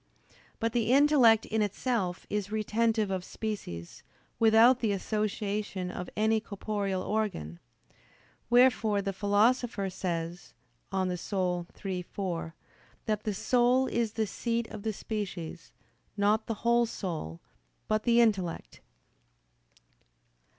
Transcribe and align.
But 0.59 0.73
the 0.73 0.91
intellect 0.91 1.45
in 1.45 1.61
itself 1.61 2.25
is 2.27 2.51
retentive 2.51 3.11
of 3.11 3.23
species, 3.23 4.01
without 4.39 4.79
the 4.79 4.93
association 4.93 5.91
of 5.91 6.09
any 6.17 6.39
corporeal 6.39 7.03
organ. 7.03 7.59
Wherefore 8.49 9.03
the 9.03 9.13
Philosopher 9.13 9.91
says 9.91 10.55
(De 10.89 10.97
Anima 10.97 11.65
iii, 11.85 12.01
4) 12.01 12.55
that 13.05 13.25
"the 13.25 13.33
soul 13.35 13.85
is 13.85 14.13
the 14.13 14.25
seat 14.25 14.67
of 14.69 14.81
the 14.81 14.91
species, 14.91 15.71
not 16.17 16.47
the 16.47 16.55
whole 16.65 16.87
soul, 16.87 17.39
but 17.87 18.01
the 18.01 18.21
intellect." 18.21 18.81